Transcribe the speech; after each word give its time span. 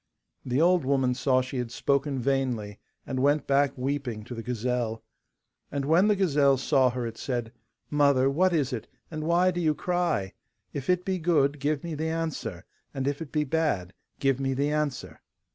The 0.43 0.59
old 0.59 0.83
woman 0.83 1.13
saw 1.13 1.41
she 1.41 1.59
had 1.59 1.69
spoken 1.69 2.17
vainly, 2.17 2.79
and 3.05 3.19
went 3.21 3.45
back 3.45 3.77
weeping 3.77 4.23
to 4.23 4.33
the 4.33 4.41
gazelle. 4.41 5.03
And 5.71 5.85
when 5.85 6.07
the 6.07 6.15
gazelle 6.15 6.57
saw 6.57 6.89
her 6.89 7.05
it 7.05 7.19
said, 7.19 7.51
'Mother, 7.91 8.27
what 8.27 8.51
is 8.51 8.73
it, 8.73 8.87
and 9.11 9.23
why 9.25 9.51
do 9.51 9.61
you 9.61 9.75
cry? 9.75 10.33
If 10.73 10.89
it 10.89 11.05
be 11.05 11.19
good, 11.19 11.59
give 11.59 11.83
me 11.83 11.93
the 11.93 12.09
answer; 12.09 12.65
and 12.95 13.07
if 13.07 13.21
it 13.21 13.31
be 13.31 13.43
bad, 13.43 13.93
give 14.17 14.39
me 14.39 14.55
the 14.55 14.71
answer. 14.71 15.21